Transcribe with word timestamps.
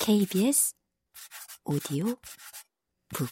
KBS 0.00 0.74
오디오 1.64 2.16
북 3.08 3.28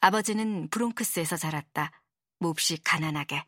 아버지는 0.00 0.68
브롱크스에서 0.70 1.36
자랐다. 1.36 1.90
몹시 2.38 2.76
가난하게. 2.82 3.44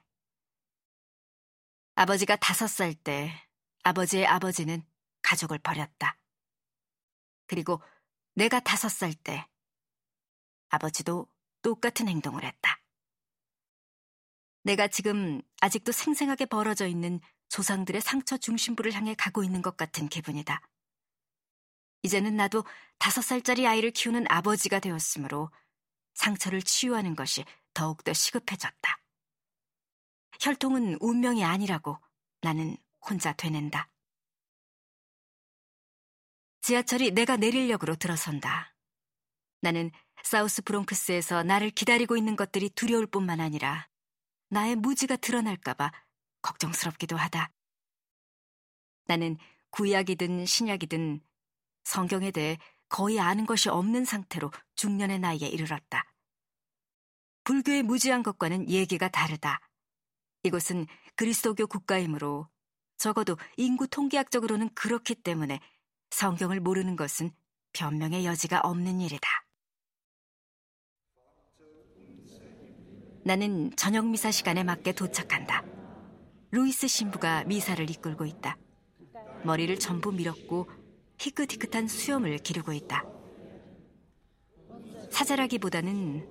아버지가 1.94 2.36
다섯 2.36 2.66
살 2.66 2.94
때 2.94 3.48
아버지의 3.84 4.26
아버지는 4.26 4.84
가족을 5.22 5.58
버렸다. 5.58 6.18
그리고 7.46 7.80
내가 8.34 8.58
다섯 8.60 8.88
살 8.88 9.14
때 9.14 9.46
아버지도 10.70 11.28
똑같은 11.62 12.08
행동을 12.08 12.44
했다. 12.44 12.79
내가 14.70 14.86
지금 14.86 15.42
아직도 15.60 15.90
생생하게 15.90 16.46
벌어져 16.46 16.86
있는 16.86 17.18
조상들의 17.48 18.00
상처 18.00 18.36
중심부를 18.36 18.92
향해 18.92 19.16
가고 19.16 19.42
있는 19.42 19.62
것 19.62 19.76
같은 19.76 20.08
기분이다. 20.08 20.60
이제는 22.04 22.36
나도 22.36 22.64
다섯 22.98 23.20
살짜리 23.20 23.66
아이를 23.66 23.90
키우는 23.90 24.26
아버지가 24.28 24.78
되었으므로 24.78 25.50
상처를 26.14 26.62
치유하는 26.62 27.16
것이 27.16 27.44
더욱더 27.74 28.12
시급해졌다. 28.12 29.00
혈통은 30.40 30.98
운명이 31.00 31.44
아니라고 31.44 31.98
나는 32.40 32.76
혼자 33.00 33.32
되낸다. 33.32 33.90
지하철이 36.62 37.10
내가 37.10 37.36
내릴역으로 37.36 37.96
들어선다. 37.96 38.72
나는 39.62 39.90
사우스 40.22 40.62
브롱크스에서 40.62 41.42
나를 41.42 41.70
기다리고 41.70 42.16
있는 42.16 42.36
것들이 42.36 42.70
두려울 42.70 43.08
뿐만 43.08 43.40
아니라 43.40 43.89
나의 44.50 44.76
무지가 44.76 45.16
드러날까봐 45.16 45.92
걱정스럽기도 46.42 47.16
하다. 47.16 47.50
나는 49.06 49.38
구약이든 49.70 50.46
신약이든 50.46 51.20
성경에 51.84 52.30
대해 52.30 52.58
거의 52.88 53.20
아는 53.20 53.46
것이 53.46 53.68
없는 53.68 54.04
상태로 54.04 54.50
중년의 54.74 55.20
나이에 55.20 55.46
이르렀다. 55.48 56.04
불교의 57.44 57.84
무지한 57.84 58.22
것과는 58.22 58.68
얘기가 58.68 59.08
다르다. 59.08 59.60
이곳은 60.42 60.86
그리스도교 61.14 61.66
국가이므로 61.66 62.48
적어도 62.96 63.36
인구 63.56 63.86
통계학적으로는 63.86 64.74
그렇기 64.74 65.14
때문에 65.16 65.60
성경을 66.10 66.60
모르는 66.60 66.96
것은 66.96 67.30
변명의 67.72 68.24
여지가 68.26 68.60
없는 68.60 69.00
일이다. 69.00 69.28
나는 73.22 73.70
저녁 73.76 74.06
미사 74.06 74.30
시간에 74.30 74.64
맞게 74.64 74.92
도착한다. 74.92 75.62
루이스 76.52 76.88
신부가 76.88 77.44
미사를 77.44 77.88
이끌고 77.90 78.24
있다. 78.24 78.56
머리를 79.44 79.78
전부 79.78 80.10
밀었고 80.10 80.68
희끗희끗한 81.18 81.86
수염을 81.86 82.38
기르고 82.38 82.72
있다. 82.72 83.04
사자라기보다는 85.10 86.26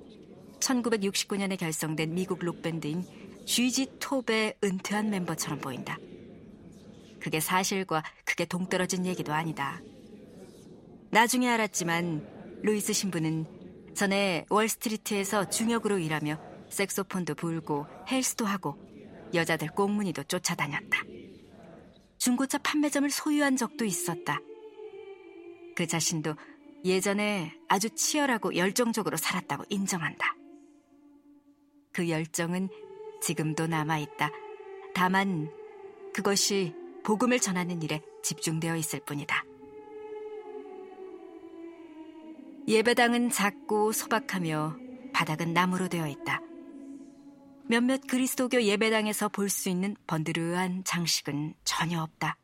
1969년에 0.59 1.58
결성된 1.58 2.14
미국 2.14 2.44
록밴드인 2.44 3.03
쥐지 3.46 3.98
톱의 4.00 4.56
은퇴한 4.64 5.09
멤버처럼 5.09 5.59
보인다. 5.59 5.98
그게 7.20 7.40
사실과 7.40 8.03
크게 8.26 8.46
동떨어진 8.46 9.06
얘기도 9.06 9.34
아니다. 9.34 9.81
나중에 11.12 11.50
알았지만 11.50 12.62
루이스 12.64 12.94
신부는 12.94 13.46
전에 13.96 14.46
월스트리트에서 14.50 15.50
중역으로 15.50 16.00
일하며 16.00 16.48
색소폰도 16.70 17.36
불고 17.36 17.86
헬스도 18.09 18.45
하고 18.45 18.78
여자들 19.34 19.70
꽁무니도 19.70 20.23
쫓아다녔다. 20.23 21.03
중고차 22.17 22.58
판매점을 22.59 23.09
소유한 23.09 23.56
적도 23.56 23.86
있었다. 23.86 24.39
그 25.75 25.88
자신도 25.88 26.36
예전에 26.86 27.53
아주 27.68 27.90
치열하고 27.90 28.56
열정적으로 28.56 29.18
살았다고 29.18 29.66
인정한다. 29.69 30.35
그 31.91 32.09
열정은 32.09 32.69
지금도 33.22 33.68
남아있다. 33.68 34.31
다만 34.94 35.51
그것이 36.13 36.74
복음을 37.03 37.40
전하는 37.40 37.81
일에 37.81 38.01
집중되어 38.24 38.75
있을 38.75 39.00
뿐이다. 39.06 39.44
예배당은 42.68 43.30
작고 43.30 43.91
소박하며 43.91 44.78
바닥은 45.13 45.53
나무로 45.53 45.88
되어 45.88 46.07
있다. 46.07 46.41
몇몇 47.69 48.02
그리스도교 48.07 48.63
예배당에서 48.63 49.30
볼 49.30 49.47
수 49.47 49.69
있는 49.69 49.96
번드르한 50.07 50.84
장식은 50.85 51.53
전혀 51.63 52.02
없다. 52.02 52.35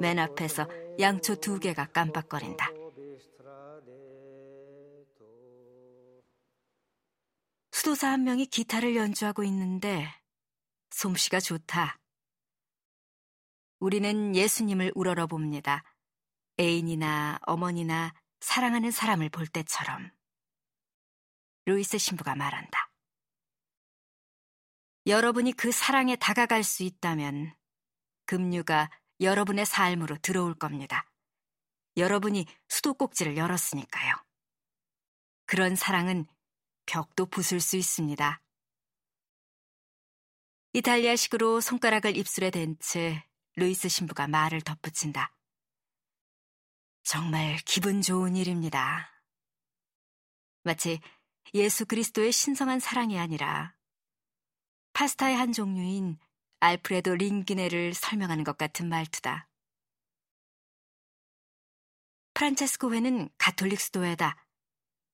맨 0.00 0.18
앞에서 0.18 0.66
양초 0.98 1.36
두 1.36 1.60
개가 1.60 1.86
깜빡거린다. 1.92 2.70
수도사 7.70 8.08
한 8.10 8.24
명이 8.24 8.46
기타를 8.46 8.96
연주하고 8.96 9.44
있는데 9.44 10.12
솜씨가 10.90 11.38
좋다. 11.38 12.00
우리는 13.78 14.34
예수님을 14.34 14.90
우러러 14.96 15.28
봅니다. 15.28 15.84
애인이나 16.58 17.38
어머니나 17.46 18.12
사랑하는 18.40 18.90
사람을 18.90 19.28
볼 19.28 19.46
때처럼. 19.46 20.10
루이스 21.66 21.98
신부가 21.98 22.34
말한다. 22.34 22.87
여러분이 25.08 25.52
그 25.54 25.72
사랑에 25.72 26.16
다가갈 26.16 26.62
수 26.62 26.82
있다면 26.82 27.54
금류가 28.26 28.90
여러분의 29.20 29.64
삶으로 29.64 30.18
들어올 30.18 30.54
겁니다. 30.54 31.10
여러분이 31.96 32.46
수도꼭지를 32.68 33.38
열었으니까요. 33.38 34.14
그런 35.46 35.76
사랑은 35.76 36.26
벽도 36.84 37.24
부술 37.26 37.60
수 37.60 37.76
있습니다. 37.76 38.42
이탈리아식으로 40.74 41.62
손가락을 41.62 42.14
입술에 42.16 42.50
댄 42.50 42.76
채 42.78 43.24
루이스 43.56 43.88
신부가 43.88 44.28
말을 44.28 44.60
덧붙인다. 44.60 45.34
정말 47.02 47.56
기분 47.64 48.02
좋은 48.02 48.36
일입니다. 48.36 49.10
마치 50.62 51.00
예수 51.54 51.86
그리스도의 51.86 52.30
신성한 52.30 52.78
사랑이 52.78 53.18
아니라 53.18 53.77
파스타의 54.98 55.36
한 55.36 55.52
종류인 55.52 56.18
알프레도 56.58 57.14
링기네를 57.14 57.94
설명하는 57.94 58.42
것 58.42 58.58
같은 58.58 58.88
말투다. 58.88 59.48
프란체스코 62.34 62.92
회는 62.92 63.30
가톨릭 63.38 63.80
수도회다. 63.80 64.44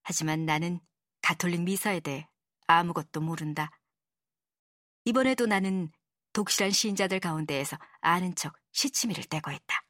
하지만 0.03 0.47
나는 0.47 0.81
가톨릭 1.21 1.65
미사에 1.65 2.01
대해 2.01 2.27
아무것도 2.67 3.21
모른다. 3.21 3.79
이번에도 5.05 5.45
나는 5.45 5.93
독실한 6.33 6.71
시인자들 6.71 7.21
가운데에서 7.21 7.77
아는 8.01 8.35
척 8.35 8.57
시치미를 8.73 9.25
떼고 9.25 9.51
있다. 9.51 9.85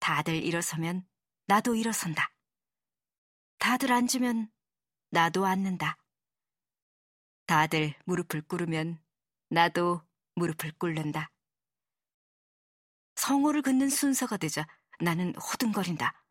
다들 0.00 0.34
일어서면 0.34 1.08
나도 1.46 1.76
일어선다. 1.76 2.30
다들 3.56 3.90
앉으면 3.90 4.52
나도 5.08 5.46
앉는다. 5.46 5.96
다들 7.46 7.94
무릎을 8.04 8.42
꿇으면 8.42 9.00
나도 9.50 10.02
무릎을 10.36 10.72
꿇는다. 10.78 11.30
성호를 13.16 13.62
긋는 13.62 13.88
순서가 13.88 14.36
되자 14.36 14.66
나는 15.00 15.34
호둥거린다. 15.36 16.24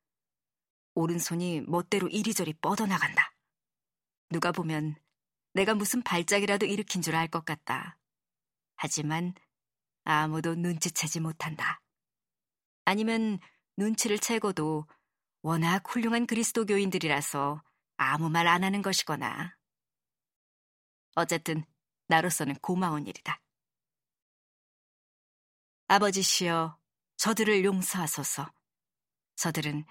오른손이 0.96 1.62
멋대로 1.68 2.08
이리저리 2.08 2.54
뻗어나간다. 2.54 3.34
누가 4.30 4.52
보면 4.52 4.96
내가 5.54 5.74
무슨 5.76 6.02
발작이라도 6.02 6.66
일으킨 6.66 7.02
줄 7.02 7.16
알 7.16 7.28
것 7.30 7.46
같다. 7.46 7.98
하지만 8.76 9.34
아무도 10.04 10.56
눈치채지 10.56 11.20
못한다. 11.20 11.82
아니면 12.86 13.40
눈치를 13.78 14.20
채고도 14.20 14.88
워낙 15.44 15.84
훌륭한 15.88 16.26
그리스도교인들이라서 16.28 17.64
아무 17.98 18.30
말 18.30 18.48
안 18.48 18.64
하는 18.64 18.82
것이거나. 18.82 19.56
어쨌든 21.16 21.66
나로서는 22.08 22.56
고마운 22.56 23.08
일이다. 23.08 23.42
아버지시여, 25.88 26.80
저들을 27.18 27.66
용서하소서. 27.66 28.52
저들은 29.36 29.86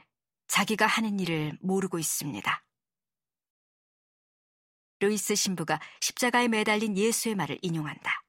자기가 0.49 0.87
하는 0.87 1.21
일을 1.21 1.59
모르고 1.61 1.99
있습니다. 1.99 2.65
루이스 5.01 5.35
신부가 5.35 5.81
십자가에 6.01 6.49
매달린 6.49 6.97
예수의 6.97 7.35
말을 7.35 7.59
인용한다. 7.63 8.23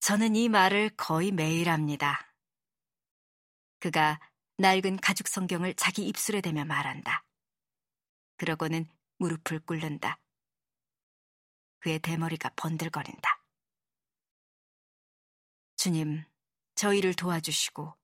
저는 0.00 0.36
이 0.36 0.48
말을 0.48 0.90
거의 0.96 1.32
매일 1.32 1.70
합니다. 1.70 2.34
그가 3.78 4.20
낡은 4.58 4.96
가죽 4.98 5.28
성경을 5.28 5.74
자기 5.74 6.06
입술에 6.06 6.40
대며 6.40 6.64
말한다. 6.64 7.24
그러고는 8.36 8.88
무릎을 9.18 9.60
꿇는다. 9.60 10.20
그의 11.80 11.98
대머리가 11.98 12.50
번들거린다. 12.56 13.42
주님, 15.76 16.24
저희를 16.74 17.14
도와주시고 17.14 17.94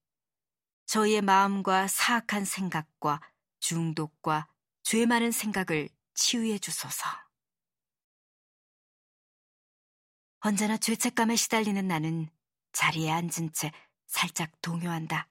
저희의 0.87 1.23
마음과 1.23 1.89
사악한 1.89 2.45
생각과 2.45 3.21
중독과 3.61 4.49
죄 4.83 5.07
많은 5.07 5.31
생각을 5.31 5.89
치유해 6.15 6.59
주소서. 6.59 7.09
언제나 10.41 10.77
죄책감에 10.77 11.37
시달리는 11.37 11.87
나는 11.87 12.31
자리에 12.73 13.11
앉은 13.11 13.53
채 13.53 13.73
살짝 14.07 14.51
동요한다. 14.63 15.29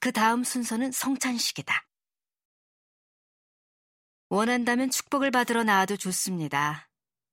그 0.00 0.12
다음 0.12 0.44
순서는 0.44 0.92
성찬식이다. 0.92 1.87
원한다면 4.30 4.90
축복을 4.90 5.30
받으러 5.30 5.64
나와도 5.64 5.96
좋습니다. 5.96 6.90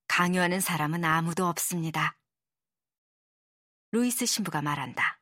강요하는 0.08 0.62
사람은 0.62 1.04
아무도 1.04 1.46
없습니다. 1.48 2.18
루이스 3.92 4.26
신부가 4.26 4.62
말한다. 4.62 5.20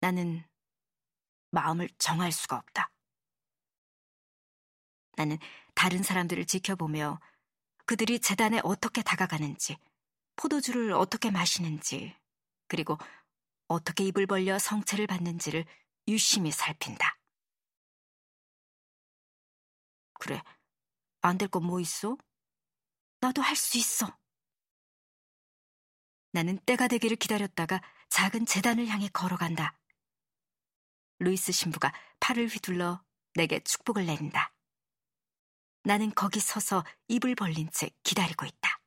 나는 0.00 0.42
마음을 1.50 1.90
정할 1.98 2.32
수가 2.32 2.56
없다. 2.56 2.90
나는 5.16 5.38
다른 5.74 6.02
사람들을 6.02 6.46
지켜보며 6.46 7.20
그들이 7.84 8.18
재단에 8.20 8.60
어떻게 8.64 9.02
다가가는지, 9.02 9.76
포도주를 10.36 10.92
어떻게 10.92 11.30
마시는지, 11.30 12.16
그리고 12.66 12.96
어떻게 13.68 14.04
입을 14.04 14.26
벌려 14.26 14.58
성체를 14.58 15.06
받는지를 15.06 15.66
유심히 16.08 16.50
살핀다. 16.50 17.15
그래, 20.26 20.42
안 21.22 21.38
될 21.38 21.48
건 21.48 21.62
뭐 21.62 21.78
있어? 21.80 22.16
나도 23.20 23.42
할 23.42 23.54
수 23.54 23.78
있어. 23.78 24.18
나는 26.32 26.58
때가 26.66 26.88
되기를 26.88 27.16
기다렸다가 27.16 27.80
작은 28.08 28.44
재단을 28.46 28.88
향해 28.88 29.08
걸어간다. 29.08 29.78
루이스 31.20 31.52
신부가 31.52 31.92
팔을 32.20 32.48
휘둘러 32.48 33.04
내게 33.34 33.60
축복을 33.60 34.04
내린다. 34.06 34.52
나는 35.84 36.12
거기 36.12 36.40
서서 36.40 36.84
입을 37.06 37.36
벌린 37.36 37.70
채 37.70 37.90
기다리고 38.02 38.44
있다. 38.46 38.80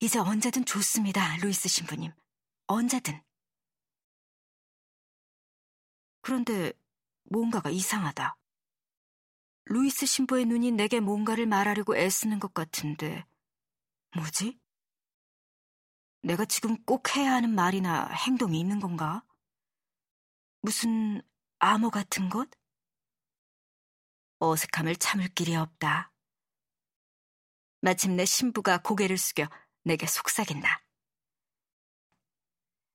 이제 0.00 0.18
언제든 0.18 0.66
좋습니다, 0.66 1.38
루이스 1.38 1.70
신부님. 1.70 2.12
언제든. 2.66 3.22
그런데 6.20 6.72
뭔가가 7.24 7.70
이상하다. 7.70 8.36
루이스 9.66 10.06
신부의 10.06 10.46
눈이 10.46 10.72
내게 10.72 11.00
뭔가를 11.00 11.46
말하려고 11.46 11.96
애쓰는 11.96 12.38
것 12.38 12.54
같은데, 12.54 13.26
뭐지? 14.14 14.58
내가 16.22 16.44
지금 16.44 16.82
꼭 16.84 17.16
해야 17.16 17.32
하는 17.32 17.50
말이나 17.54 18.08
행동이 18.08 18.58
있는 18.60 18.80
건가? 18.80 19.24
무슨 20.60 21.20
암호 21.58 21.90
같은 21.90 22.28
것? 22.28 22.48
어색함을 24.38 24.96
참을 24.96 25.28
길이 25.28 25.56
없다. 25.56 26.12
마침내 27.80 28.24
신부가 28.24 28.78
고개를 28.78 29.18
숙여 29.18 29.48
내게 29.82 30.06
속삭인다. 30.06 30.84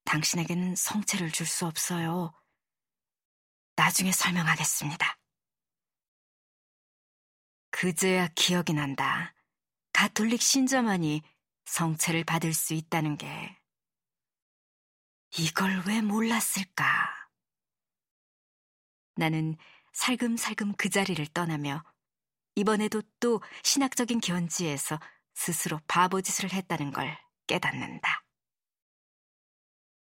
당신에게는 0.05 0.75
성체를 0.75 1.31
줄 1.31 1.47
수 1.47 1.65
없어요. 1.65 2.33
나중에 3.75 4.11
설명하겠습니다. 4.11 5.20
그제야 7.81 8.27
기억이 8.35 8.73
난다. 8.73 9.33
가톨릭 9.91 10.39
신자만이 10.39 11.23
성체를 11.65 12.23
받을 12.23 12.53
수 12.53 12.75
있다는 12.75 13.17
게. 13.17 13.59
이걸 15.39 15.81
왜 15.87 15.99
몰랐을까? 16.01 16.85
나는 19.15 19.57
살금살금 19.93 20.73
그 20.73 20.91
자리를 20.91 21.25
떠나며 21.33 21.83
이번에도 22.53 23.01
또 23.19 23.41
신학적인 23.63 24.19
견지에서 24.19 24.99
스스로 25.33 25.79
바보짓을 25.87 26.53
했다는 26.53 26.91
걸 26.91 27.17
깨닫는다. 27.47 28.20